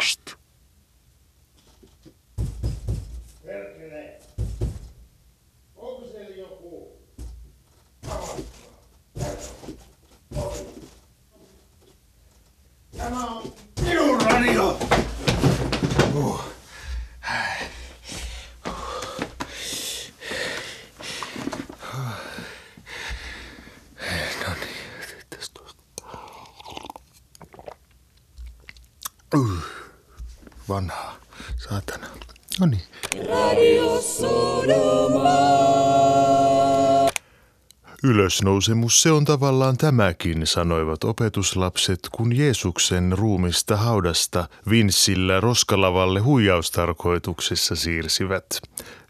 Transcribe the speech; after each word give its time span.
podcast. 0.00 0.36
Tämä 12.96 13.26
on 13.26 13.52
minun 13.82 14.20
radio! 14.20 14.78
Uh. 16.14 16.40
Uh, 29.34 29.79
vanhaa, 30.70 31.16
saatana. 31.56 32.06
No 32.60 32.66
niin. 32.66 32.82
Ylösnousemus 38.04 39.02
se 39.02 39.12
on 39.12 39.24
tavallaan 39.24 39.76
tämäkin, 39.76 40.46
sanoivat 40.46 41.04
opetuslapset, 41.04 42.00
kun 42.12 42.36
Jeesuksen 42.36 43.12
ruumista 43.18 43.76
haudasta 43.76 44.48
vinssillä 44.70 45.40
roskalavalle 45.40 46.20
huijaustarkoituksessa 46.20 47.76
siirsivät. 47.76 48.46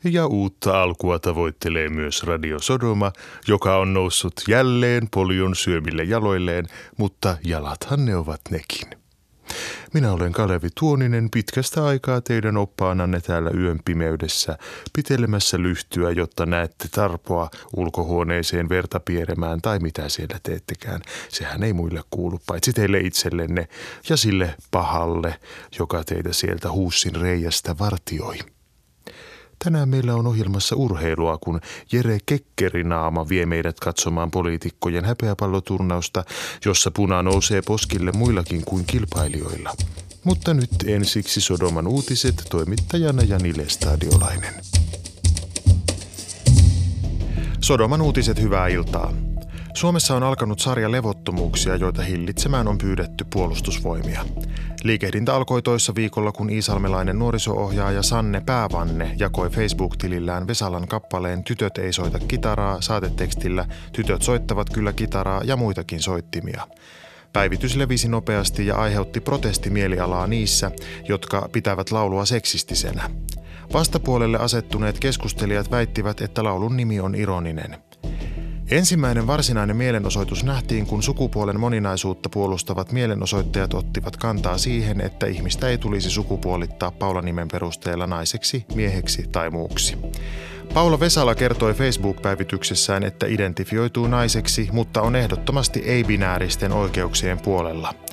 Ja 0.04 0.26
uutta 0.26 0.82
alkua 0.82 1.18
tavoittelee 1.18 1.88
myös 1.88 2.22
Radio 2.22 2.58
Sodoma, 2.58 3.12
joka 3.48 3.76
on 3.76 3.94
noussut 3.94 4.34
jälleen 4.48 5.08
polion 5.10 5.56
syömille 5.56 6.04
jaloilleen, 6.04 6.66
mutta 6.96 7.36
jalathan 7.44 8.04
ne 8.04 8.16
ovat 8.16 8.40
nekin. 8.50 8.99
Minä 9.94 10.12
olen 10.12 10.32
Kalevi 10.32 10.68
Tuoninen 10.74 11.30
pitkästä 11.30 11.84
aikaa 11.84 12.20
teidän 12.20 12.56
oppaananne 12.56 13.20
täällä 13.20 13.50
yön 13.50 13.80
pimeydessä, 13.84 14.58
pitelemässä 14.92 15.58
lyhtyä, 15.58 16.10
jotta 16.10 16.46
näette 16.46 16.88
tarpoa 16.90 17.50
ulkohuoneeseen 17.76 18.68
verta 18.68 19.00
pieremään 19.00 19.62
tai 19.62 19.78
mitä 19.78 20.08
siellä 20.08 20.38
teettekään. 20.42 21.00
Sehän 21.28 21.62
ei 21.62 21.72
muille 21.72 22.02
kuulu, 22.10 22.40
paitsi 22.46 22.72
teille 22.72 22.98
itsellenne 22.98 23.68
ja 24.08 24.16
sille 24.16 24.54
pahalle, 24.70 25.40
joka 25.78 26.04
teitä 26.04 26.32
sieltä 26.32 26.70
huussin 26.72 27.16
reijästä 27.16 27.78
vartioi. 27.78 28.38
Tänään 29.64 29.88
meillä 29.88 30.14
on 30.14 30.26
ohjelmassa 30.26 30.76
urheilua, 30.76 31.38
kun 31.38 31.60
Jere 31.92 32.18
Kekkerinaama 32.26 33.28
vie 33.28 33.46
meidät 33.46 33.80
katsomaan 33.80 34.30
poliitikkojen 34.30 35.04
häpeäpalloturnausta, 35.04 36.24
jossa 36.64 36.90
puna 36.90 37.22
nousee 37.22 37.62
poskille 37.66 38.12
muillakin 38.12 38.62
kuin 38.64 38.84
kilpailijoilla. 38.86 39.74
Mutta 40.24 40.54
nyt 40.54 40.70
ensiksi 40.86 41.40
Sodoman 41.40 41.86
uutiset 41.86 42.46
toimittajana 42.50 43.22
Janile 43.22 43.68
Stadiolainen. 43.68 44.54
Sodoman 47.60 48.02
uutiset, 48.02 48.40
hyvää 48.40 48.68
iltaa. 48.68 49.12
Suomessa 49.74 50.16
on 50.16 50.22
alkanut 50.22 50.58
sarja 50.58 50.92
levottomuuksia, 50.92 51.76
joita 51.76 52.02
hillitsemään 52.02 52.68
on 52.68 52.78
pyydetty 52.78 53.26
puolustusvoimia. 53.32 54.24
Liikehdintä 54.84 55.34
alkoi 55.34 55.62
toissa 55.62 55.94
viikolla, 55.94 56.32
kun 56.32 56.50
iisalmelainen 56.50 57.18
nuorisoohjaaja 57.18 58.02
Sanne 58.02 58.40
Päävanne 58.46 59.14
jakoi 59.18 59.50
Facebook-tilillään 59.50 60.46
Vesalan 60.46 60.88
kappaleen 60.88 61.44
Tytöt 61.44 61.78
ei 61.78 61.92
soita 61.92 62.18
kitaraa 62.18 62.80
saatetekstillä 62.80 63.66
Tytöt 63.92 64.22
soittavat 64.22 64.70
kyllä 64.70 64.92
kitaraa 64.92 65.40
ja 65.44 65.56
muitakin 65.56 66.02
soittimia. 66.02 66.66
Päivitys 67.32 67.76
levisi 67.76 68.08
nopeasti 68.08 68.66
ja 68.66 68.76
aiheutti 68.76 69.20
protestimielialaa 69.20 70.26
niissä, 70.26 70.70
jotka 71.08 71.48
pitävät 71.52 71.90
laulua 71.90 72.24
seksistisenä. 72.24 73.10
Vastapuolelle 73.72 74.38
asettuneet 74.38 75.00
keskustelijat 75.00 75.70
väittivät, 75.70 76.20
että 76.20 76.44
laulun 76.44 76.76
nimi 76.76 77.00
on 77.00 77.14
ironinen– 77.14 77.76
Ensimmäinen 78.70 79.26
varsinainen 79.26 79.76
mielenosoitus 79.76 80.44
nähtiin, 80.44 80.86
kun 80.86 81.02
sukupuolen 81.02 81.60
moninaisuutta 81.60 82.28
puolustavat 82.28 82.92
mielenosoittajat 82.92 83.74
ottivat 83.74 84.16
kantaa 84.16 84.58
siihen, 84.58 85.00
että 85.00 85.26
ihmistä 85.26 85.68
ei 85.68 85.78
tulisi 85.78 86.10
sukupuolittaa 86.10 86.90
Paula-nimen 86.90 87.48
perusteella 87.48 88.06
naiseksi, 88.06 88.64
mieheksi 88.74 89.28
tai 89.32 89.50
muuksi. 89.50 89.96
Paula 90.74 91.00
Vesala 91.00 91.34
kertoi 91.34 91.74
Facebook-päivityksessään, 91.74 93.04
että 93.04 93.26
identifioituu 93.26 94.06
naiseksi, 94.06 94.68
mutta 94.72 95.02
on 95.02 95.16
ehdottomasti 95.16 95.80
ei-binääristen 95.80 96.72
oikeuksien 96.72 97.40
puolella– 97.40 97.94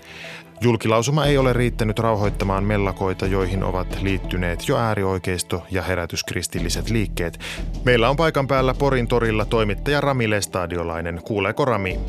Julkilausuma 0.61 1.25
ei 1.25 1.37
ole 1.37 1.53
riittänyt 1.53 1.99
rauhoittamaan 1.99 2.63
mellakoita, 2.63 3.25
joihin 3.25 3.63
ovat 3.63 4.01
liittyneet 4.01 4.67
jo 4.67 4.77
äärioikeisto 4.77 5.63
ja 5.71 5.81
herätyskristilliset 5.81 6.89
liikkeet. 6.89 7.39
Meillä 7.85 8.09
on 8.09 8.15
paikan 8.15 8.47
päällä 8.47 8.73
Porin 8.73 9.07
torilla 9.07 9.45
toimittaja 9.45 10.01
Rami 10.01 10.29
Lestadiolainen. 10.29 11.21
Kuuleeko 11.23 11.65
Rami? 11.65 11.99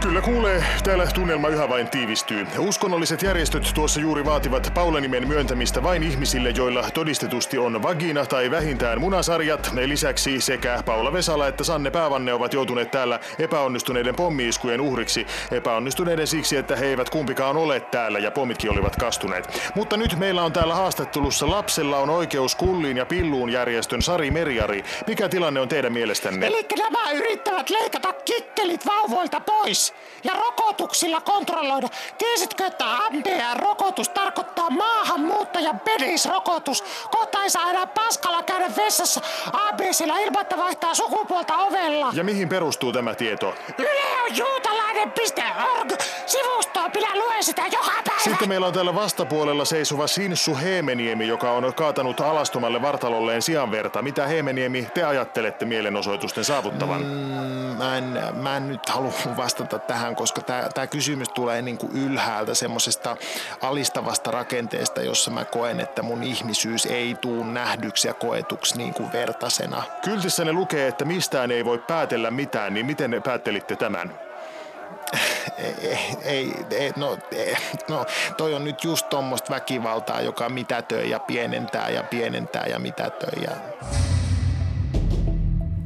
Kyllä 0.00 0.20
kuulee, 0.20 0.64
täällä 0.84 1.06
tunnelma 1.14 1.48
yhä 1.48 1.68
vain 1.68 1.88
tiivistyy. 1.88 2.46
Uskonnolliset 2.58 3.22
järjestöt 3.22 3.70
tuossa 3.74 4.00
juuri 4.00 4.24
vaativat 4.24 4.70
Paulanimen 4.74 5.28
myöntämistä 5.28 5.82
vain 5.82 6.02
ihmisille, 6.02 6.50
joilla 6.50 6.90
todistetusti 6.94 7.58
on 7.58 7.82
vagina 7.82 8.26
tai 8.26 8.50
vähintään 8.50 9.00
munasarjat. 9.00 9.70
Lisäksi 9.86 10.40
sekä 10.40 10.82
Paula 10.86 11.12
Vesala 11.12 11.48
että 11.48 11.64
Sanne 11.64 11.90
Päävanne 11.90 12.32
ovat 12.32 12.52
joutuneet 12.52 12.90
täällä 12.90 13.20
epäonnistuneiden 13.38 14.14
pommiiskujen 14.14 14.80
uhriksi. 14.80 15.26
Epäonnistuneiden 15.50 16.26
siksi, 16.26 16.56
että 16.56 16.76
he 16.76 16.86
eivät 16.86 17.10
kumpikaan 17.10 17.56
ole 17.56 17.80
täällä 17.80 18.18
ja 18.18 18.30
pommitkin 18.30 18.70
olivat 18.70 18.96
kastuneet. 18.96 19.72
Mutta 19.74 19.96
nyt 19.96 20.18
meillä 20.18 20.42
on 20.42 20.52
täällä 20.52 20.74
haastattelussa 20.74 21.50
Lapsella 21.50 21.98
on 21.98 22.10
oikeus 22.10 22.54
kulliin 22.54 22.96
ja 22.96 23.06
pilluun 23.06 23.52
järjestön 23.52 24.02
Sari 24.02 24.30
Meriari. 24.30 24.84
Mikä 25.06 25.28
tilanne 25.28 25.60
on 25.60 25.68
teidän 25.68 25.92
mielestänne? 25.92 26.46
Eli 26.46 26.66
nämä 26.78 27.10
yrittävät 27.10 27.70
leikata 27.70 28.12
kikkelit 28.12 28.86
vauvoilta 28.86 29.40
pois 29.40 29.87
ja 30.24 30.32
rokotuksilla 30.32 31.20
kontrolloida. 31.20 31.88
Tiesitkö, 32.18 32.66
että 32.66 32.84
MDR-rokotus 33.10 34.08
tarkoittaa 34.08 34.70
maahanmuuttajan 34.70 35.80
penisrokotus? 35.80 36.84
Kohta 37.10 37.42
ei 37.42 37.50
saa 37.50 37.70
enää 37.70 37.86
paskalla 37.86 38.42
käydä 38.42 38.70
vessassa 38.76 39.20
ABCllä 39.52 40.18
ilman, 40.18 40.42
että 40.42 40.56
vaihtaa 40.58 40.94
sukupuolta 40.94 41.56
ovella. 41.56 42.10
Ja 42.12 42.24
mihin 42.24 42.48
perustuu 42.48 42.92
tämä 42.92 43.14
tieto? 43.14 43.54
Yle 43.78 44.17
juutalainen.org. 44.30 46.00
Sivustoa, 46.26 46.88
minä 46.94 47.16
luen 47.16 47.44
sitä 47.44 47.62
joka 47.62 47.92
päivä. 48.04 48.20
Sitten 48.22 48.48
meillä 48.48 48.66
on 48.66 48.72
täällä 48.72 48.94
vastapuolella 48.94 49.64
seisova 49.64 50.06
Sinsu 50.06 50.56
Heemeniemi, 50.56 51.28
joka 51.28 51.50
on 51.50 51.74
kaatanut 51.74 52.20
alastomalle 52.20 52.82
vartalolleen 52.82 53.42
sianverta. 53.42 54.02
Mitä 54.02 54.26
Heemeniemi 54.26 54.88
te 54.94 55.04
ajattelette 55.04 55.64
mielenosoitusten 55.64 56.44
saavuttavan? 56.44 57.02
Mm, 57.02 57.76
mä, 57.78 57.98
en, 57.98 58.18
mä 58.32 58.56
en 58.56 58.68
nyt 58.68 58.88
halua 58.88 59.12
vastata 59.36 59.78
tähän, 59.78 60.16
koska 60.16 60.40
tämä 60.74 60.86
kysymys 60.86 61.28
tulee 61.28 61.62
niinku 61.62 61.90
ylhäältä 61.94 62.54
semmoisesta 62.54 63.16
alistavasta 63.62 64.30
rakenteesta, 64.30 65.02
jossa 65.02 65.30
mä 65.30 65.44
koen, 65.44 65.80
että 65.80 66.02
mun 66.02 66.22
ihmisyys 66.22 66.86
ei 66.86 67.14
tuu 67.20 67.44
nähdyksi 67.44 68.08
ja 68.08 68.14
koetuksi 68.14 68.78
niinku 68.78 69.12
vertasena. 69.12 69.82
Kyltissä 70.04 70.44
ne 70.44 70.52
lukee, 70.52 70.88
että 70.88 71.04
mistään 71.04 71.50
ei 71.50 71.64
voi 71.64 71.78
päätellä 71.78 72.30
mitään, 72.30 72.74
niin 72.74 72.86
miten 72.86 73.22
päättelitte 73.24 73.76
tämän? 73.76 74.17
Ei, 76.24 76.52
ei, 76.70 76.92
no, 76.96 77.18
ei, 77.32 77.54
no, 77.88 78.06
toi 78.36 78.54
on 78.54 78.64
nyt 78.64 78.84
just 78.84 79.08
tuommoista 79.08 79.54
väkivaltaa, 79.54 80.20
joka 80.20 80.48
mitätöi 80.48 81.10
ja 81.10 81.18
pienentää 81.18 81.88
ja 81.88 82.02
pienentää 82.02 82.66
ja 82.66 82.78
mitätöi. 82.78 83.42
Ja... 83.42 83.50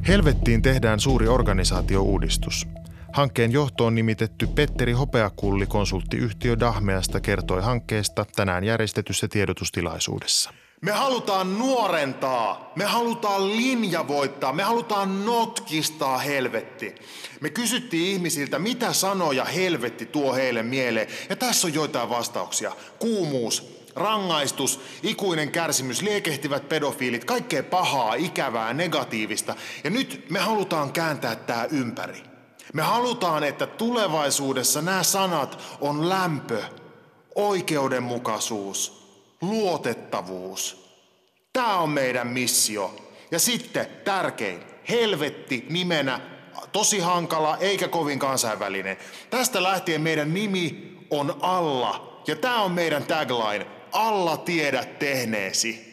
Helvettiin 0.07 0.61
tehdään 0.61 0.99
suuri 0.99 1.27
organisaatiouudistus. 1.27 2.67
Hankkeen 3.13 3.51
johtoon 3.51 3.95
nimitetty 3.95 4.47
Petteri 4.47 4.91
Hopeakulli 4.91 5.65
konsulttiyhtiö 5.65 6.59
Dahmeasta 6.59 7.19
kertoi 7.19 7.61
hankkeesta 7.61 8.25
tänään 8.35 8.63
järjestetyssä 8.63 9.27
tiedotustilaisuudessa. 9.27 10.62
Me 10.83 10.91
halutaan 10.91 11.59
nuorentaa, 11.59 12.71
me 12.75 12.85
halutaan 12.85 13.55
linjavoittaa, 13.57 14.53
me 14.53 14.63
halutaan 14.63 15.25
notkistaa 15.25 16.17
helvetti. 16.17 16.95
Me 17.41 17.49
kysyttiin 17.49 18.13
ihmisiltä, 18.13 18.59
mitä 18.59 18.93
sanoja 18.93 19.45
helvetti 19.45 20.05
tuo 20.05 20.33
heille 20.33 20.63
mieleen. 20.63 21.07
Ja 21.29 21.35
tässä 21.35 21.67
on 21.67 21.73
joitain 21.73 22.09
vastauksia. 22.09 22.71
Kuumuus, 22.99 23.83
rangaistus, 23.95 24.79
ikuinen 25.03 25.51
kärsimys, 25.51 26.01
liekehtivät 26.01 26.69
pedofiilit, 26.69 27.25
kaikkea 27.25 27.63
pahaa, 27.63 28.13
ikävää, 28.13 28.73
negatiivista. 28.73 29.55
Ja 29.83 29.89
nyt 29.89 30.25
me 30.29 30.39
halutaan 30.39 30.93
kääntää 30.93 31.35
tämä 31.35 31.65
ympäri. 31.71 32.23
Me 32.73 32.81
halutaan, 32.81 33.43
että 33.43 33.67
tulevaisuudessa 33.67 34.81
nämä 34.81 35.03
sanat 35.03 35.59
on 35.81 36.09
lämpö, 36.09 36.63
oikeudenmukaisuus, 37.35 39.02
luotettavuus. 39.49 40.83
Tämä 41.53 41.77
on 41.77 41.89
meidän 41.89 42.27
missio. 42.27 42.95
Ja 43.31 43.39
sitten 43.39 43.87
tärkein, 44.05 44.63
helvetti 44.89 45.65
nimenä, 45.69 46.19
tosi 46.71 46.99
hankala 46.99 47.57
eikä 47.57 47.87
kovin 47.87 48.19
kansainvälinen. 48.19 48.97
Tästä 49.29 49.63
lähtien 49.63 50.01
meidän 50.01 50.33
nimi 50.33 50.97
on 51.09 51.37
alla 51.41 52.23
Ja 52.27 52.35
tää 52.35 52.61
on 52.61 52.71
meidän 52.71 53.03
tagline. 53.03 53.67
Alla 53.91 54.37
tiedät 54.37 54.99
tehneesi. 54.99 55.92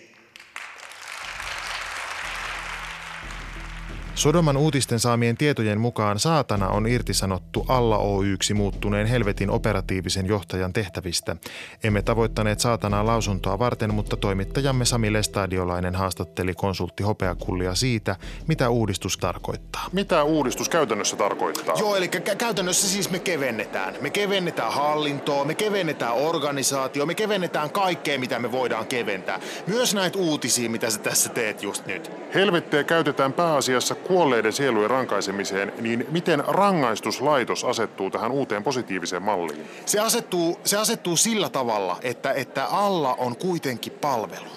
Sodoman 4.20 4.56
uutisten 4.56 5.00
saamien 5.00 5.36
tietojen 5.36 5.80
mukaan 5.80 6.18
saatana 6.18 6.68
on 6.68 6.86
irtisanottu 6.86 7.64
Alla 7.68 7.98
Oyksi 7.98 8.54
muuttuneen 8.54 9.06
helvetin 9.06 9.50
operatiivisen 9.50 10.26
johtajan 10.26 10.72
tehtävistä. 10.72 11.36
Emme 11.84 12.02
tavoittaneet 12.02 12.60
saatanaa 12.60 13.06
lausuntoa 13.06 13.58
varten, 13.58 13.94
mutta 13.94 14.16
toimittajamme 14.16 14.84
Sami 14.84 15.12
Lestadiolainen 15.12 15.94
haastatteli 15.94 16.54
konsultti 16.54 17.02
Hopeakullia 17.02 17.74
siitä, 17.74 18.16
mitä 18.46 18.70
uudistus 18.70 19.18
tarkoittaa. 19.18 19.86
Mitä 19.92 20.22
uudistus 20.22 20.68
käytännössä 20.68 21.16
tarkoittaa? 21.16 21.74
Joo, 21.78 21.96
eli 21.96 22.06
kä- 22.06 22.36
käytännössä 22.36 22.88
siis 22.88 23.10
me 23.10 23.18
kevennetään. 23.18 23.94
Me 24.00 24.10
kevennetään 24.10 24.72
hallintoa, 24.72 25.44
me 25.44 25.54
kevennetään 25.54 26.14
organisaatio, 26.14 27.06
me 27.06 27.14
kevennetään 27.14 27.70
kaikkea, 27.70 28.18
mitä 28.18 28.38
me 28.38 28.52
voidaan 28.52 28.86
keventää. 28.86 29.40
Myös 29.66 29.94
näitä 29.94 30.18
uutisia, 30.18 30.70
mitä 30.70 30.90
sä 30.90 30.98
tässä 30.98 31.28
teet 31.28 31.62
just 31.62 31.86
nyt. 31.86 32.10
Helvettiä 32.34 32.84
käytetään 32.84 33.32
pääasiassa 33.32 33.94
kuolleiden 34.10 34.52
sielujen 34.52 34.90
rankaisemiseen, 34.90 35.72
niin 35.80 36.06
miten 36.10 36.44
rangaistuslaitos 36.46 37.64
asettuu 37.64 38.10
tähän 38.10 38.32
uuteen 38.32 38.62
positiiviseen 38.62 39.22
malliin? 39.22 39.66
Se 39.86 40.00
asettuu, 40.00 40.60
se 40.64 40.76
asettuu 40.76 41.16
sillä 41.16 41.48
tavalla, 41.48 41.98
että, 42.02 42.32
että 42.32 42.66
alla 42.66 43.14
on 43.14 43.36
kuitenkin 43.36 43.92
palvelu. 43.92 44.50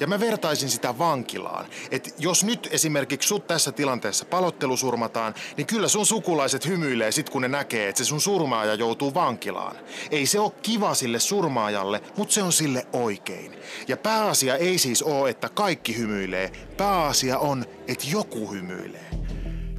Ja 0.00 0.06
mä 0.06 0.20
vertaisin 0.20 0.70
sitä 0.70 0.98
vankilaan. 0.98 1.66
Että 1.90 2.10
jos 2.18 2.44
nyt 2.44 2.68
esimerkiksi 2.70 3.28
sut 3.28 3.46
tässä 3.46 3.72
tilanteessa 3.72 4.24
palottelu 4.24 4.76
surmataan, 4.76 5.34
niin 5.56 5.66
kyllä 5.66 5.88
sun 5.88 6.06
sukulaiset 6.06 6.66
hymyilee 6.66 7.12
sit 7.12 7.30
kun 7.30 7.42
ne 7.42 7.48
näkee, 7.48 7.88
että 7.88 8.04
se 8.04 8.08
sun 8.08 8.20
surmaaja 8.20 8.74
joutuu 8.74 9.14
vankilaan. 9.14 9.76
Ei 10.10 10.26
se 10.26 10.40
ole 10.40 10.52
kiva 10.62 10.94
sille 10.94 11.18
surmaajalle, 11.18 12.02
mutta 12.16 12.34
se 12.34 12.42
on 12.42 12.52
sille 12.52 12.86
oikein. 12.92 13.52
Ja 13.88 13.96
pääasia 13.96 14.56
ei 14.56 14.78
siis 14.78 15.02
ole, 15.02 15.30
että 15.30 15.48
kaikki 15.48 15.96
hymyilee. 15.96 16.52
Pääasia 16.76 17.38
on, 17.38 17.64
että 17.88 18.04
joku 18.10 18.52
hymyilee. 18.52 19.19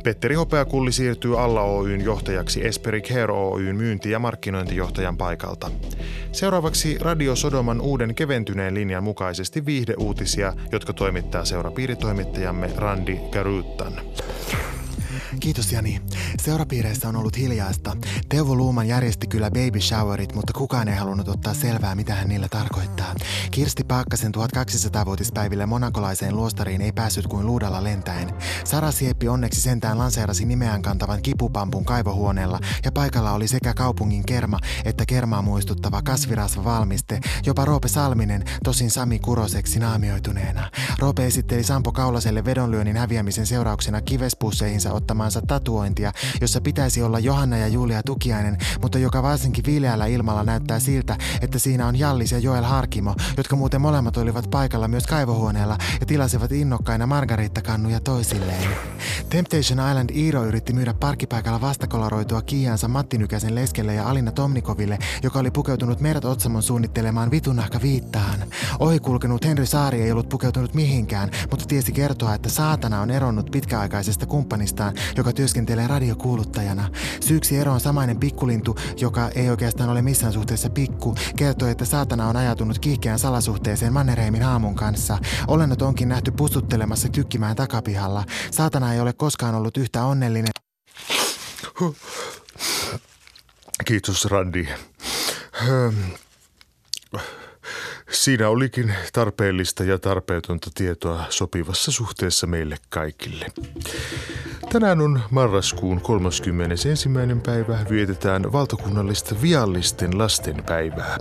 Petteri 0.04 0.36
Hopeakulli 0.36 0.92
siirtyy 0.92 1.40
Alla 1.40 1.62
Oyn 1.62 2.02
johtajaksi 2.02 2.66
Esperi 2.68 3.02
Care 3.02 3.34
Oyn 3.34 3.76
myynti- 3.76 4.12
ja 4.12 4.20
markkinointijohtajan 4.20 5.18
paikalta. 5.18 5.72
Seuraavaksi 6.32 6.98
Radio 7.02 7.36
Sodoman 7.36 7.82
uuden 7.82 8.16
keventyneen 8.16 8.74
linjan 8.74 9.04
mukaisesti 9.04 9.66
viihdeuutisia, 9.66 10.54
jotka 10.72 10.94
toimittaa 10.94 11.46
seurapiiritoimittajamme 11.46 12.70
Randi 12.78 13.20
Garuttan. 13.32 13.94
Kiitos 15.40 15.72
Jani. 15.72 16.02
Seurapiireissä 16.42 17.10
on 17.10 17.16
ollut 17.16 17.38
hiljaista. 17.38 17.98
Teuvo 18.30 18.56
Luuman 18.56 18.88
järjesti 18.88 19.28
kyllä 19.28 19.52
baby 19.52 19.80
showerit, 19.82 20.36
mutta 20.36 20.54
kukaan 20.54 20.88
ei 20.88 20.96
halunnut 20.96 21.28
ottaa 21.28 21.54
selvää, 21.54 21.96
mitä 21.96 22.16
hän 22.16 22.30
niillä 22.30 22.48
tarkoittaa. 22.50 23.16
Kirsti 23.52 23.84
Paakkasen 23.84 24.32
1200-vuotispäiville 24.36 25.66
monakolaiseen 25.66 26.36
luostariin 26.36 26.82
ei 26.82 26.92
päässyt 26.92 27.28
kuin 27.28 27.46
luudalla 27.46 27.84
lentäen. 27.84 28.34
Sara 28.64 28.92
Sieppi 28.92 29.28
onneksi 29.28 29.62
sentään 29.62 29.98
lanseerasi 29.98 30.46
nimeään 30.46 30.82
kantavan 30.82 31.22
kipupampun 31.22 31.86
kaivohuoneella 31.86 32.60
ja 32.86 32.92
paikalla 32.92 33.32
oli 33.32 33.48
sekä 33.48 33.74
kaupungin 33.74 34.26
kerma 34.26 34.60
että 34.86 35.06
kermaa 35.06 35.42
muistuttava 35.42 36.02
kasvirasva 36.02 36.64
valmiste, 36.64 37.20
jopa 37.46 37.66
Roope 37.66 37.88
Salminen, 37.88 38.44
tosin 38.64 38.92
Sami 38.92 39.20
Kuroseksi 39.20 39.80
naamioituneena. 39.80 40.72
Roope 41.00 41.26
esitteli 41.26 41.64
Sampo 41.64 41.92
Kaulaselle 41.92 42.46
vedonlyönnin 42.46 42.98
häviämisen 42.98 43.46
seurauksena 43.48 44.02
kivespusseihinsa 44.02 44.94
ottamaansa 45.22 45.42
tatuointia, 45.48 46.12
jossa 46.42 46.62
pitäisi 46.62 47.04
olla 47.04 47.20
Johanna 47.20 47.58
ja 47.58 47.68
Julia 47.68 48.04
Tukiainen, 48.04 48.58
mutta 48.82 49.00
joka 49.00 49.24
varsinkin 49.24 49.66
viileällä 49.66 50.06
ilmalla 50.06 50.44
näyttää 50.44 50.80
siltä, 50.80 51.18
että 51.42 51.60
siinä 51.60 51.88
on 51.88 52.00
Jallis 52.00 52.32
ja 52.32 52.40
Joel 52.40 52.64
Harkimo, 52.64 53.16
jotka 53.38 53.56
muuten 53.56 53.82
molemmat 53.82 54.18
olivat 54.18 54.50
paikalla 54.50 54.88
myös 54.88 55.08
kaivohuoneella 55.08 55.78
ja 56.00 56.06
tilasivat 56.06 56.52
innokkaina 56.52 57.08
margariittakannuja 57.08 58.00
toisilleen. 58.00 58.70
Temptation 59.30 59.90
Island 59.90 60.10
Iiro 60.10 60.46
yritti 60.46 60.74
myydä 60.74 60.94
parkkipaikalla 60.94 61.62
vastakolaroitua 61.62 62.42
kiiansa 62.42 62.88
Matti 62.88 63.18
Nykäsen 63.18 63.56
leskelle 63.56 63.94
ja 63.94 64.10
Alina 64.10 64.32
Tomnikoville, 64.32 65.00
joka 65.24 65.40
oli 65.40 65.52
pukeutunut 65.52 66.00
Meret 66.00 66.26
Otsamon 66.26 66.64
suunnittelemaan 66.64 67.32
vitunahka 67.32 67.82
viittaan. 67.82 68.40
Ohikulkenut 68.80 69.46
Henry 69.46 69.66
Saari 69.66 70.02
ei 70.02 70.12
ollut 70.12 70.30
pukeutunut 70.30 70.74
mihinkään, 70.74 71.30
mutta 71.52 71.66
tiesi 71.66 71.92
kertoa, 71.92 72.34
että 72.34 72.50
saatana 72.50 73.02
on 73.02 73.12
eronnut 73.12 73.52
pitkäaikaisesta 73.52 74.26
kumppanistaan, 74.26 74.94
joka 75.18 75.34
työskentelee 75.34 75.88
radiokuuluttajana. 75.88 76.90
Syyksi 77.22 77.58
ero 77.58 77.74
on 77.74 77.80
samainen 77.80 78.20
pikkulintu, 78.20 78.76
joka 78.98 79.30
ei 79.36 79.50
oikeastaan 79.50 79.90
ole 79.90 80.02
missään 80.02 80.34
suhteessa 80.34 80.70
pikku, 80.70 81.16
kertoi, 81.36 81.72
että 81.72 81.86
saatana 81.86 82.28
on 82.28 82.36
ajatunut 82.36 82.80
kiihkeään 82.80 83.20
salasuhteeseen 83.20 83.94
Mannerheimin 83.94 84.44
haamun 84.44 84.76
kanssa. 84.76 85.18
Olennot 85.48 85.82
onkin 85.82 86.10
nähty 86.10 86.32
pustuttelemassa 86.32 87.10
tykkimään 87.10 87.56
takapihalla. 87.56 88.24
Saatana 88.52 88.94
ei 88.94 89.00
ole 89.00 89.14
koskaan 89.14 89.56
ollut 89.56 89.78
yhtä 89.78 90.04
onnellinen. 90.06 90.52
Kiitos 93.86 94.26
Randi. 94.26 94.68
Siinä 98.12 98.50
olikin 98.50 98.94
tarpeellista 99.14 99.84
ja 99.84 100.00
tarpeetonta 100.00 100.70
tietoa 100.76 101.26
sopivassa 101.30 101.92
suhteessa 101.92 102.48
meille 102.48 102.78
kaikille. 102.90 103.46
Tänään 104.72 105.02
on 105.02 105.22
marraskuun 105.32 106.02
31. 106.02 107.10
päivä, 107.46 107.80
vietetään 107.90 108.52
valtakunnallista 108.52 109.36
viallisten 109.42 110.18
lasten 110.18 110.64
päivää. 110.66 111.18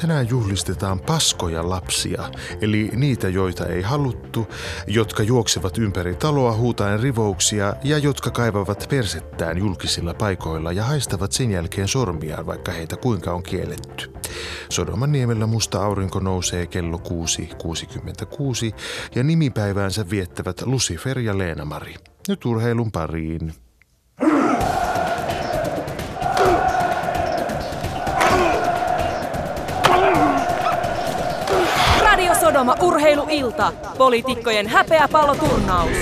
Tänään 0.00 0.28
juhlistetaan 0.28 1.00
paskoja 1.00 1.68
lapsia, 1.68 2.30
eli 2.60 2.90
niitä, 2.94 3.28
joita 3.28 3.66
ei 3.66 3.82
haluttu, 3.82 4.48
jotka 4.86 5.22
juoksevat 5.22 5.78
ympäri 5.78 6.14
taloa 6.14 6.52
huutaen 6.56 7.00
rivouksia 7.00 7.74
ja 7.84 7.98
jotka 7.98 8.30
kaivavat 8.30 8.86
persettään 8.90 9.58
julkisilla 9.58 10.14
paikoilla 10.14 10.72
ja 10.72 10.84
haistavat 10.84 11.32
sen 11.32 11.50
jälkeen 11.50 11.88
sormiaan, 11.88 12.46
vaikka 12.46 12.72
heitä 12.72 12.96
kuinka 12.96 13.32
on 13.32 13.42
kielletty. 13.42 14.12
Sodoman 14.68 15.12
niemellä 15.12 15.46
musta 15.46 15.84
aurinko 15.84 16.20
nousee 16.20 16.66
kello 16.66 16.96
6.66 16.96 17.02
ja 19.14 19.22
nimipäiväänsä 19.22 20.10
viettävät 20.10 20.62
Lucifer 20.66 21.18
ja 21.18 21.38
Leena-Mari. 21.38 22.11
Nyt 22.28 22.44
urheilun 22.44 22.92
pariin. 22.92 23.54
Radio 32.00 32.34
Sodoma 32.40 32.74
Urheiluilta. 32.80 33.72
Poliitikkojen 33.98 34.66
häpeäpalloturnaus. 34.66 35.96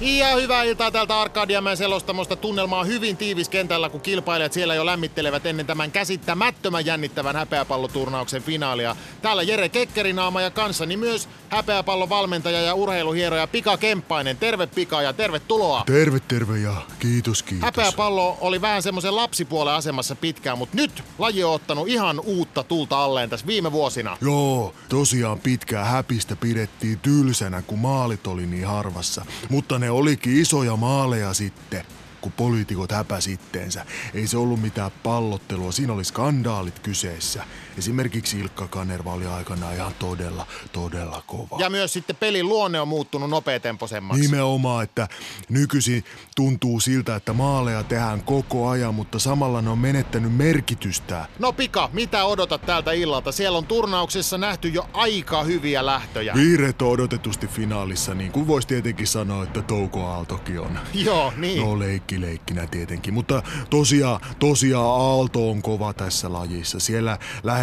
Ja 0.00 0.36
hyvää 0.36 0.62
iltaa 0.62 0.90
täältä 0.90 1.20
Arkadiamäen 1.20 1.76
selostamosta. 1.76 2.36
Tunnelma 2.36 2.78
on 2.78 2.86
hyvin 2.86 3.16
tiivis 3.16 3.48
kentällä, 3.48 3.88
kun 3.88 4.00
kilpailijat 4.00 4.52
siellä 4.52 4.74
jo 4.74 4.86
lämmittelevät 4.86 5.46
ennen 5.46 5.66
tämän 5.66 5.90
käsittämättömän 5.90 6.86
jännittävän 6.86 7.36
häpeäpalloturnauksen 7.36 8.42
finaalia. 8.42 8.96
Täällä 9.22 9.42
Jere 9.42 9.68
Kekkerinaama 9.68 10.40
ja 10.40 10.50
kanssani 10.50 10.96
myös 10.96 11.28
häpeäpallon 11.48 12.08
valmentaja 12.08 12.60
ja 12.60 12.74
urheiluhieroja 12.74 13.46
Pika 13.46 13.76
Kemppainen. 13.76 14.36
Terve 14.36 14.66
Pika 14.66 15.02
ja 15.02 15.12
tervetuloa. 15.12 15.82
Terve, 15.86 16.20
terve 16.20 16.58
ja 16.58 16.74
kiitos, 16.98 17.42
kiitos. 17.42 17.64
Häpeäpallo 17.64 18.38
oli 18.40 18.60
vähän 18.60 18.82
semmoisen 18.82 19.16
lapsipuolen 19.16 19.74
asemassa 19.74 20.16
pitkään, 20.16 20.58
mutta 20.58 20.76
nyt 20.76 21.02
laji 21.18 21.44
on 21.44 21.52
ottanut 21.52 21.88
ihan 21.88 22.20
uutta 22.20 22.62
tulta 22.62 23.04
alleen 23.04 23.30
tässä 23.30 23.46
viime 23.46 23.72
vuosina. 23.72 24.16
Joo, 24.20 24.74
tosiaan 24.88 25.38
pitkää 25.38 25.84
häpistä 25.84 26.36
pidettiin 26.36 26.98
tylsänä, 26.98 27.62
kun 27.62 27.78
maalit 27.78 28.26
oli 28.26 28.46
niin 28.46 28.66
harvassa. 28.66 29.24
Mutta 29.48 29.78
ne 29.78 29.90
olikin 29.90 30.40
isoja 30.40 30.76
maaleja 30.76 31.34
sitten, 31.34 31.84
kun 32.20 32.32
poliitikot 32.32 32.92
häpäs 32.92 33.26
itteensä. 33.26 33.86
Ei 34.14 34.26
se 34.26 34.36
ollut 34.36 34.62
mitään 34.62 34.90
pallottelua, 35.02 35.72
siinä 35.72 35.92
oli 35.92 36.04
skandaalit 36.04 36.78
kyseessä. 36.78 37.44
Esimerkiksi 37.78 38.38
Ilkka 38.38 38.68
Kanerva 38.68 39.12
oli 39.12 39.26
aikanaan 39.26 39.74
ihan 39.74 39.94
todella, 39.98 40.46
todella 40.72 41.22
kova. 41.26 41.56
Ja 41.58 41.70
myös 41.70 41.92
sitten 41.92 42.16
pelin 42.16 42.48
luonne 42.48 42.80
on 42.80 42.88
muuttunut 42.88 43.30
nopeatempoisemmaksi. 43.30 44.22
Nimenomaan, 44.22 44.84
että 44.84 45.08
nykyisin 45.48 46.04
tuntuu 46.36 46.80
siltä, 46.80 47.16
että 47.16 47.32
maaleja 47.32 47.82
tehdään 47.82 48.22
koko 48.22 48.68
ajan, 48.68 48.94
mutta 48.94 49.18
samalla 49.18 49.62
ne 49.62 49.70
on 49.70 49.78
menettänyt 49.78 50.36
merkitystään. 50.36 51.26
No 51.38 51.52
Pika, 51.52 51.90
mitä 51.92 52.24
odotat 52.24 52.66
tältä 52.66 52.92
illalta? 52.92 53.32
Siellä 53.32 53.58
on 53.58 53.66
turnauksessa 53.66 54.38
nähty 54.38 54.68
jo 54.68 54.88
aika 54.92 55.42
hyviä 55.42 55.86
lähtöjä. 55.86 56.34
Vihreät 56.34 56.82
on 56.82 56.88
odotetusti 56.88 57.46
finaalissa, 57.46 58.14
niin 58.14 58.32
kuin 58.32 58.46
voisi 58.46 58.68
tietenkin 58.68 59.06
sanoa, 59.06 59.44
että 59.44 59.62
Touko 59.62 60.04
Aaltokin 60.04 60.60
on. 60.60 60.78
Joo, 60.94 61.32
niin. 61.36 61.62
No 61.62 61.78
leikki 61.78 62.18
nokkileikkinä 62.18 62.66
tietenkin, 62.66 63.14
mutta 63.14 63.42
tosiaan, 63.70 64.20
tosiaan 64.38 65.00
Aalto 65.00 65.50
on 65.50 65.62
kova 65.62 65.92
tässä 65.92 66.32
lajissa. 66.32 66.80
Siellä 66.80 67.18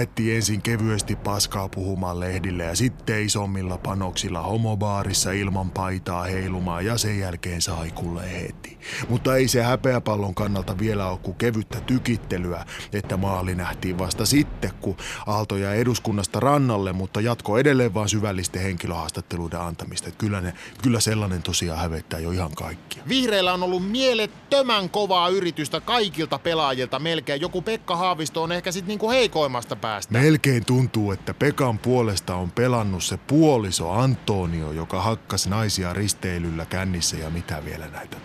lähettiin 0.05 0.35
ensin 0.35 0.61
kevyesti 0.61 1.15
paskaa 1.15 1.69
puhumaan 1.69 2.19
lehdille 2.19 2.63
ja 2.63 2.75
sitten 2.75 3.25
isommilla 3.25 3.77
panoksilla 3.77 4.41
homobaarissa 4.41 5.31
ilman 5.31 5.71
paitaa 5.71 6.23
heilumaan 6.23 6.85
ja 6.85 6.97
sen 6.97 7.19
jälkeen 7.19 7.61
saikulle 7.61 8.31
heti. 8.31 8.77
Mutta 9.09 9.35
ei 9.35 9.47
se 9.47 9.63
häpeäpallon 9.63 10.35
kannalta 10.35 10.77
vielä 10.77 11.09
ole 11.09 11.17
kuin 11.17 11.37
kevyttä 11.37 11.81
tykittelyä, 11.81 12.65
että 12.93 13.17
maali 13.17 13.55
nähtiin 13.55 13.97
vasta 13.97 14.25
sitten, 14.25 14.71
kun 14.81 14.97
Aalto 15.27 15.57
jäi 15.57 15.79
eduskunnasta 15.79 16.39
rannalle, 16.39 16.93
mutta 16.93 17.21
jatko 17.21 17.57
edelleen 17.57 17.93
vaan 17.93 18.09
syvällisten 18.09 18.61
henkilöhaastatteluiden 18.61 19.59
antamista. 19.59 20.07
Että 20.07 20.17
kyllä, 20.17 20.41
ne, 20.41 20.53
kyllä 20.83 20.99
sellainen 20.99 21.43
tosiaan 21.43 21.79
hävettää 21.79 22.19
jo 22.19 22.31
ihan 22.31 22.51
kaikkia. 22.55 23.03
Vihreillä 23.09 23.53
on 23.53 23.63
ollut 23.63 23.91
mielettömän 23.91 24.89
kovaa 24.89 25.29
yritystä 25.29 25.81
kaikilta 25.81 26.39
pelaajilta 26.39 26.99
melkein. 26.99 27.41
Joku 27.41 27.61
Pekka 27.61 27.95
Haavisto 27.95 28.43
on 28.43 28.51
ehkä 28.51 28.71
sitten 28.71 28.87
niinku 28.87 29.09
heikoimmasta 29.09 29.75
päästä. 29.75 29.94
Melkein 30.09 30.65
tuntuu, 30.65 31.11
että 31.11 31.33
Pekan 31.33 31.79
puolesta 31.79 32.35
on 32.35 32.51
pelannut 32.51 33.03
se 33.03 33.17
puoliso 33.17 33.91
Antonio, 33.91 34.71
joka 34.71 35.01
hakkas 35.01 35.47
naisia 35.47 35.93
risteilyllä 35.93 36.65
kännissä 36.65 37.17
ja 37.17 37.29
mitä 37.29 37.65
vielä 37.65 37.87
näitä. 37.87 38.17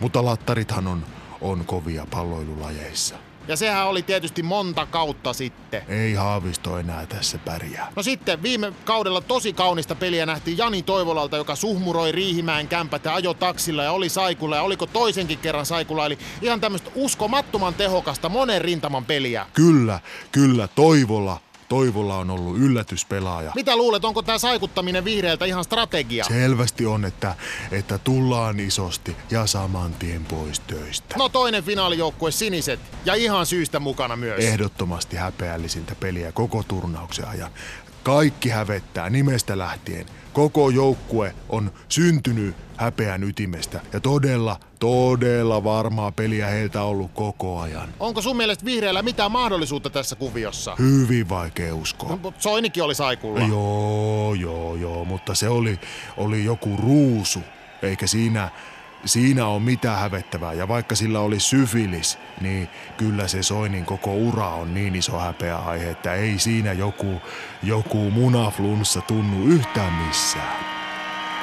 Mutta 0.00 0.24
lattarithan 0.24 0.86
on, 0.86 1.04
on 1.40 1.64
kovia 1.64 2.06
palloilulajeissa. 2.10 3.14
Ja 3.48 3.56
sehän 3.56 3.86
oli 3.86 4.02
tietysti 4.02 4.42
monta 4.42 4.86
kautta 4.86 5.32
sitten. 5.32 5.82
Ei 5.88 6.14
Haavisto 6.14 6.78
enää 6.78 7.06
tässä 7.06 7.38
pärjää. 7.38 7.92
No 7.96 8.02
sitten 8.02 8.42
viime 8.42 8.72
kaudella 8.84 9.20
tosi 9.20 9.52
kaunista 9.52 9.94
peliä 9.94 10.26
nähtiin 10.26 10.58
Jani 10.58 10.82
Toivolalta, 10.82 11.36
joka 11.36 11.54
suhmuroi 11.54 12.12
Riihimäen 12.12 12.68
kämpät 12.68 13.04
ja 13.04 13.14
ajo 13.14 13.34
taksilla 13.34 13.82
ja 13.82 13.92
oli 13.92 14.08
saikulla 14.08 14.56
ja 14.56 14.62
oliko 14.62 14.86
toisenkin 14.86 15.38
kerran 15.38 15.66
saikulla. 15.66 16.06
Eli 16.06 16.18
ihan 16.42 16.60
tämmöistä 16.60 16.90
uskomattoman 16.94 17.74
tehokasta 17.74 18.28
monen 18.28 18.62
rintaman 18.62 19.04
peliä. 19.04 19.46
Kyllä, 19.54 20.00
kyllä, 20.32 20.68
Toivola 20.68 21.43
Toivolla 21.68 22.16
on 22.16 22.30
ollut 22.30 22.58
yllätyspelaaja. 22.58 23.52
Mitä 23.54 23.76
luulet, 23.76 24.04
onko 24.04 24.22
tämä 24.22 24.38
saikuttaminen 24.38 25.04
vihreältä 25.04 25.44
ihan 25.44 25.64
strategia? 25.64 26.24
Selvästi 26.24 26.86
on, 26.86 27.04
että, 27.04 27.34
että 27.70 27.98
tullaan 27.98 28.60
isosti 28.60 29.16
ja 29.30 29.46
saman 29.46 29.94
tien 29.94 30.24
pois 30.24 30.60
töistä. 30.60 31.14
No 31.18 31.28
toinen 31.28 31.64
finaalijoukkue 31.64 32.30
siniset 32.30 32.80
ja 33.04 33.14
ihan 33.14 33.46
syystä 33.46 33.80
mukana 33.80 34.16
myös. 34.16 34.44
Ehdottomasti 34.44 35.16
häpeällisintä 35.16 35.94
peliä 35.94 36.32
koko 36.32 36.62
turnauksen 36.62 37.28
ajan. 37.28 37.50
Kaikki 38.04 38.48
hävettää 38.48 39.10
nimestä 39.10 39.58
lähtien. 39.58 40.06
Koko 40.32 40.70
joukkue 40.70 41.34
on 41.48 41.72
syntynyt 41.88 42.56
häpeän 42.76 43.22
ytimestä 43.22 43.80
ja 43.92 44.00
todella, 44.00 44.60
todella 44.78 45.64
varmaa 45.64 46.12
peliä 46.12 46.46
heiltä 46.46 46.82
ollut 46.82 47.10
koko 47.14 47.60
ajan. 47.60 47.88
Onko 48.00 48.22
sun 48.22 48.36
mielestä 48.36 48.64
vihreällä 48.64 49.02
mitään 49.02 49.32
mahdollisuutta 49.32 49.90
tässä 49.90 50.16
kuviossa? 50.16 50.76
Hyvin 50.78 51.28
vaikea 51.28 51.74
uskoa. 51.74 52.18
No, 52.22 52.34
Soinikin 52.38 52.82
oli 52.82 52.94
saikulla. 52.94 53.40
Joo, 53.40 54.34
joo, 54.34 54.74
joo, 54.74 55.04
mutta 55.04 55.34
se 55.34 55.48
oli, 55.48 55.80
oli 56.16 56.44
joku 56.44 56.76
ruusu, 56.76 57.40
eikä 57.82 58.06
siinä, 58.06 58.50
siinä 59.04 59.46
ole 59.46 59.60
mitään 59.60 60.00
hävettävää. 60.00 60.52
Ja 60.52 60.68
vaikka 60.68 60.94
sillä 60.94 61.20
oli 61.20 61.40
syfilis, 61.40 62.18
niin 62.40 62.68
kyllä 62.96 63.28
se 63.28 63.42
Soinin 63.42 63.84
koko 63.84 64.14
ura 64.14 64.48
on 64.48 64.74
niin 64.74 64.94
iso 64.94 65.18
häpeä 65.18 65.56
aihe, 65.56 65.90
että 65.90 66.14
ei 66.14 66.38
siinä 66.38 66.72
joku, 66.72 67.22
joku 67.62 68.10
munaflunssa 68.10 69.00
tunnu 69.00 69.46
yhtään 69.46 69.92
missään. 69.92 70.83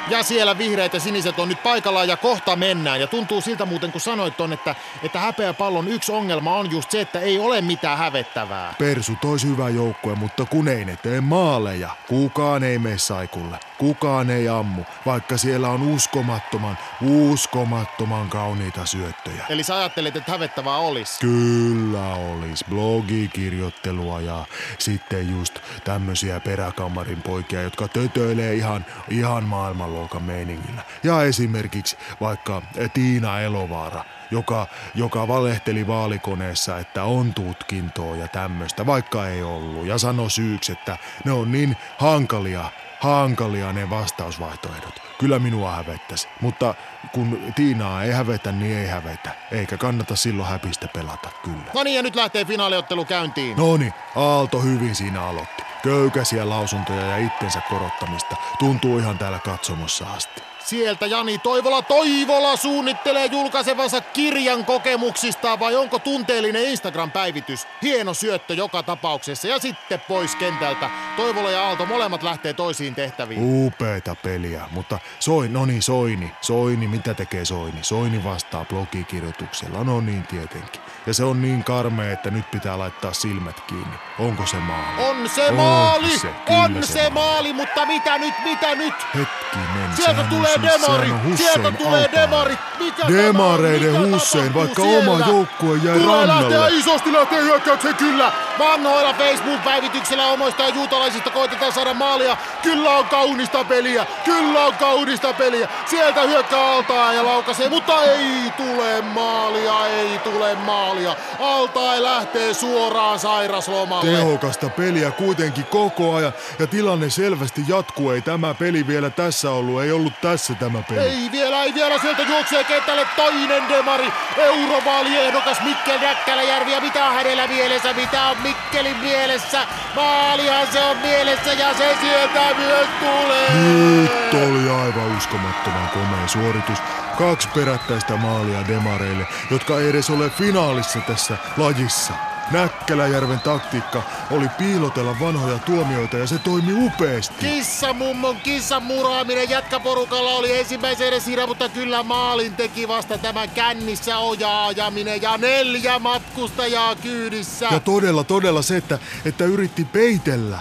Ja 0.08 0.22
siellä 0.22 0.58
vihreät 0.58 0.94
ja 0.94 1.00
siniset 1.00 1.38
on 1.38 1.48
nyt 1.48 1.62
paikallaan 1.62 2.08
ja 2.08 2.16
kohta 2.16 2.56
mennään. 2.56 3.00
Ja 3.00 3.06
tuntuu 3.06 3.40
siltä 3.40 3.66
muuten, 3.66 3.92
kun 3.92 4.00
sanoit 4.00 4.36
ton, 4.36 4.52
että, 4.52 4.74
että 5.02 5.18
häpeäpallon 5.18 5.88
yksi 5.88 6.12
ongelma 6.12 6.56
on 6.56 6.70
just 6.70 6.90
se, 6.90 7.00
että 7.00 7.20
ei 7.20 7.38
ole 7.38 7.60
mitään 7.60 7.98
hävettävää. 7.98 8.74
Persu 8.78 9.12
tois 9.20 9.44
hyvä 9.44 9.68
joukkue, 9.68 10.14
mutta 10.14 10.44
kun 10.44 10.68
ei 10.68 10.84
ne 10.84 10.96
tee 10.96 11.20
maaleja, 11.20 11.90
kukaan 12.08 12.62
ei 12.62 12.78
mene 12.78 12.98
saikulle. 12.98 13.58
Kukaan 13.78 14.30
ei 14.30 14.48
ammu, 14.48 14.82
vaikka 15.06 15.36
siellä 15.36 15.68
on 15.68 15.82
uskomattoman, 15.82 16.78
uskomattoman 17.02 18.28
kauniita 18.28 18.86
syöttöjä. 18.86 19.46
Eli 19.48 19.62
sä 19.62 19.76
ajattelet, 19.76 20.16
että 20.16 20.32
hävettävää 20.32 20.76
olisi? 20.76 21.20
Kyllä 21.20 22.14
olis. 22.14 22.64
Blogikirjoittelua 22.68 24.20
ja 24.20 24.44
sitten 24.78 25.30
just 25.30 25.58
tämmösiä 25.84 26.40
peräkammarin 26.40 27.22
poikia, 27.22 27.62
jotka 27.62 27.88
tötöilee 27.88 28.54
ihan, 28.54 28.86
ihan 29.08 29.44
maailmanluokan 29.92 30.22
meiningillä. 30.22 30.82
Ja 31.02 31.22
esimerkiksi 31.22 31.96
vaikka 32.20 32.62
Tiina 32.94 33.40
Elovaara, 33.40 34.04
joka, 34.30 34.66
joka 34.94 35.28
valehteli 35.28 35.86
vaalikoneessa, 35.86 36.78
että 36.78 37.04
on 37.04 37.34
tutkintoa 37.34 38.16
ja 38.16 38.28
tämmöistä, 38.28 38.86
vaikka 38.86 39.28
ei 39.28 39.42
ollut. 39.42 39.86
Ja 39.86 39.98
sanoi 39.98 40.30
syyksi, 40.30 40.72
että 40.72 40.98
ne 41.24 41.32
on 41.32 41.52
niin 41.52 41.76
hankalia, 41.98 42.70
hankalia 43.02 43.72
ne 43.72 43.90
vastausvaihtoehdot. 43.90 45.02
Kyllä 45.18 45.38
minua 45.38 45.72
hävettäisi, 45.72 46.28
mutta 46.40 46.74
kun 47.12 47.38
Tiinaa 47.54 48.02
ei 48.02 48.12
hävetä, 48.12 48.52
niin 48.52 48.78
ei 48.78 48.86
hävetä. 48.86 49.30
Eikä 49.52 49.76
kannata 49.76 50.16
silloin 50.16 50.48
häpistä 50.48 50.88
pelata, 50.88 51.30
kyllä. 51.44 51.72
No 51.74 51.82
niin, 51.82 51.96
ja 51.96 52.02
nyt 52.02 52.16
lähtee 52.16 52.44
finaaliottelu 52.44 53.04
käyntiin. 53.04 53.56
No 53.56 53.76
niin, 53.76 53.92
Aalto 54.16 54.60
hyvin 54.60 54.94
siinä 54.94 55.22
aloitti. 55.22 55.62
Köykäisiä 55.82 56.48
lausuntoja 56.48 57.06
ja 57.06 57.16
itsensä 57.16 57.60
korottamista. 57.68 58.36
Tuntuu 58.58 58.98
ihan 58.98 59.18
täällä 59.18 59.38
katsomossa 59.38 60.06
asti. 60.12 60.51
Sieltä 60.64 61.06
Jani 61.06 61.38
Toivola 61.38 61.82
Toivola 61.82 62.56
suunnittelee 62.56 63.26
julkaisevansa 63.26 64.00
kirjan 64.00 64.64
kokemuksista 64.64 65.58
vai 65.58 65.76
onko 65.76 65.98
tunteellinen 65.98 66.64
Instagram-päivitys? 66.64 67.66
Hieno 67.82 68.14
syöttö 68.14 68.54
joka 68.54 68.82
tapauksessa 68.82 69.48
ja 69.48 69.58
sitten 69.58 70.00
pois 70.08 70.36
kentältä. 70.36 70.90
Toivola 71.16 71.50
ja 71.50 71.62
Aalto 71.62 71.86
molemmat 71.86 72.22
lähtee 72.22 72.52
toisiin 72.52 72.94
tehtäviin. 72.94 73.40
Upeeta 73.42 74.16
peliä, 74.22 74.68
mutta 74.70 74.98
Soini, 75.18 75.54
no 75.54 75.66
niin 75.66 75.82
Soini, 75.82 76.32
Soini, 76.40 76.88
mitä 76.88 77.14
tekee 77.14 77.44
Soini? 77.44 77.78
Soini 77.82 78.24
vastaa 78.24 78.64
blogikirjoituksella, 78.64 79.84
no 79.84 80.00
niin 80.00 80.22
tietenkin. 80.22 80.80
Ja 81.06 81.14
se 81.14 81.24
on 81.24 81.42
niin 81.42 81.64
karmea, 81.64 82.12
että 82.12 82.30
nyt 82.30 82.50
pitää 82.50 82.78
laittaa 82.78 83.12
silmät 83.12 83.60
kiinni. 83.60 83.96
Onko 84.18 84.46
se 84.46 84.56
maali? 84.56 85.02
On 85.08 85.28
se 85.28 85.50
maali! 85.50 86.18
se, 86.18 86.28
on 86.48 86.82
se 86.82 87.10
maali, 87.10 87.52
mutta 87.52 87.86
mitä 87.86 88.18
nyt, 88.18 88.34
mitä 88.44 88.74
nyt? 88.74 88.94
Hetkinen, 89.14 89.96
Sieltä 89.96 90.20
on 90.20 90.28
tulee 90.60 90.72
demari! 90.72 91.06
sehän 91.08 91.26
on 91.30 91.36
Sieltä 91.36 91.70
tulee 91.78 92.02
Altair. 92.04 92.20
demarit! 92.22 92.58
Mikä 92.78 93.08
Demareiden? 93.08 93.92
Mikä 94.00 94.14
Hussein, 94.16 94.54
vaikka 94.54 94.82
siellä? 94.82 95.10
oma 95.10 95.26
joukkue 95.26 95.78
jäi 95.84 95.98
Tulee 95.98 96.26
rannalle. 96.26 96.56
lähteä 96.58 96.78
isosti 96.78 97.12
lähtee 97.12 97.40
hyökkäykseen 97.42 97.94
kyllä! 97.94 98.32
Vanhoilla 98.58 99.12
Facebook-päivityksellä 99.14 100.26
omoista 100.26 100.62
ja 100.62 100.68
juutalaisista 100.68 101.30
koitetaan 101.30 101.72
saada 101.72 101.94
maalia. 101.94 102.36
Kyllä 102.62 102.90
on 102.90 103.04
kaunista 103.04 103.64
peliä! 103.64 104.06
Kyllä 104.24 104.64
on 104.66 104.74
kaunista 104.74 105.32
peliä! 105.32 105.68
Sieltä 105.86 106.22
hyökkää 106.22 106.72
altaa 106.72 107.12
ja 107.12 107.24
laukaisee, 107.24 107.68
mutta 107.68 108.02
ei 108.04 108.50
tule 108.56 109.02
maalia, 109.02 109.86
ei 109.86 110.18
tule 110.18 110.54
maalia. 110.54 111.16
Altae 111.40 112.02
lähtee 112.02 112.54
suoraan 112.54 113.18
sairaslomalle. 113.18 114.10
Tehokasta 114.10 114.68
peliä 114.68 115.10
kuitenkin 115.10 115.64
koko 115.64 116.14
ajan 116.14 116.32
ja 116.58 116.66
tilanne 116.66 117.10
selvästi 117.10 117.64
jatkuu. 117.68 118.10
Ei 118.10 118.20
tämä 118.22 118.54
peli 118.54 118.86
vielä 118.86 119.10
tässä 119.10 119.50
ollut, 119.50 119.82
ei 119.82 119.92
ollut 119.92 120.12
tässä 120.22 120.41
tämä 120.58 120.82
peli. 120.88 121.00
Ei 121.00 121.28
vielä, 121.32 121.62
ei 121.62 121.74
vielä, 121.74 121.98
sieltä 121.98 122.22
juoksee 122.22 122.64
kentälle 122.64 123.06
toinen 123.16 123.68
demari, 123.68 124.12
eurovaaliehdokas 124.36 125.60
Mikkel 125.60 125.98
Näkkäläjärvi 126.00 126.72
ja 126.72 126.80
mitä 126.80 127.04
on 127.04 127.14
hänellä 127.14 127.46
mielessä, 127.46 127.92
mitä 127.92 128.22
on 128.22 128.36
Mikkelin 128.42 128.96
mielessä, 128.96 129.66
maalihan 129.94 130.66
se 130.72 130.80
on 130.80 130.96
mielessä 130.96 131.52
ja 131.52 131.74
se 131.74 131.96
sieltä 132.00 132.54
myös 132.56 132.88
tulee. 133.00 133.54
Nyt 133.54 134.34
oli 134.34 134.70
aivan 134.70 135.16
uskomattoman 135.16 135.88
komea 135.88 136.28
suoritus. 136.28 136.78
Kaksi 137.18 137.48
perättäistä 137.48 138.16
maalia 138.16 138.68
demareille, 138.68 139.26
jotka 139.50 139.78
ei 139.78 139.88
edes 139.88 140.10
ole 140.10 140.30
finaalissa 140.30 140.98
tässä 141.00 141.36
lajissa. 141.56 142.31
Näkkäläjärven 142.52 143.40
taktiikka 143.40 144.02
oli 144.30 144.48
piilotella 144.58 145.16
vanhoja 145.20 145.58
tuomioita 145.58 146.16
ja 146.16 146.26
se 146.26 146.38
toimi 146.38 146.72
upeasti. 146.72 147.34
Kissamummon 147.40 148.36
kissan 148.36 148.82
muraaminen 148.82 149.50
jätkäporukalla 149.50 150.30
oli 150.30 150.58
ensimmäisen 150.58 151.08
edes 151.08 151.24
siinä, 151.24 151.46
mutta 151.46 151.68
kyllä 151.68 152.02
maalin 152.02 152.56
teki 152.56 152.88
vasta 152.88 153.18
tämä 153.18 153.46
kännissä 153.46 154.18
ojaa 154.18 154.66
ajaminen 154.66 155.22
ja 155.22 155.38
neljä 155.38 155.98
matkustajaa 155.98 156.96
kyydissä. 156.96 157.68
Ja 157.70 157.80
todella, 157.80 158.24
todella 158.24 158.62
se, 158.62 158.76
että, 158.76 158.98
että 159.24 159.44
yritti 159.44 159.84
peitellä 159.84 160.58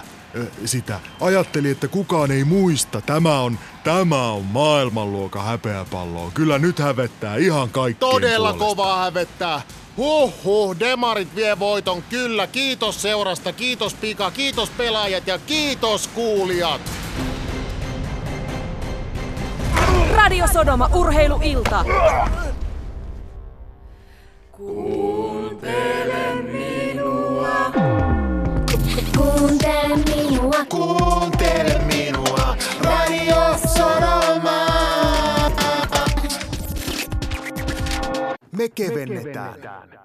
sitä. 0.66 1.00
Ajatteli, 1.22 1.70
että 1.70 1.88
kukaan 1.88 2.32
ei 2.32 2.44
muista. 2.44 3.02
Tämä 3.02 3.40
on, 3.40 3.60
tämä 3.84 4.32
on 4.32 4.46
maailmanluokan 4.46 5.46
häpeäpalloa. 5.46 6.32
Kyllä 6.34 6.60
nyt 6.60 6.80
hävettää 6.80 7.36
ihan 7.36 7.70
kaikkien 7.70 8.12
Todella 8.12 8.54
puolesta. 8.54 8.66
kovaa 8.66 9.04
hävettää. 9.04 9.62
Huhhuh, 9.98 10.80
demarit 10.80 11.36
vie 11.36 11.60
voiton, 11.60 12.04
kyllä. 12.10 12.48
Kiitos 12.48 13.02
seurasta, 13.02 13.54
kiitos 13.54 13.94
Pika, 13.94 14.32
kiitos 14.32 14.70
pelaajat 14.70 15.28
ja 15.28 15.38
kiitos 15.38 16.08
kuulijat. 16.08 16.82
Radio 20.16 20.46
Sodoma 20.54 20.90
Urheiluilta. 20.94 21.86
me 38.62 38.70
kevennetään. 38.70 39.50
Me 39.50 39.62
kevennetään. 39.62 40.01